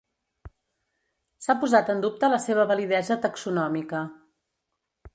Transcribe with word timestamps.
S'ha 1.47 1.57
posat 1.65 1.93
en 1.95 2.03
dubte 2.05 2.31
la 2.33 2.41
seva 2.49 2.67
validesa 2.75 3.21
taxonòmica. 3.27 4.05